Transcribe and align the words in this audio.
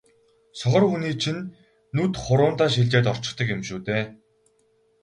сохор 0.59 0.83
хүний 0.91 1.15
чинь 1.21 1.41
нүд 1.95 2.11
хуруундаа 2.23 2.69
шилжээд 2.73 3.11
орчихдог 3.13 3.47
юм 3.55 3.61
шүү 3.67 3.79
дээ. 3.87 4.03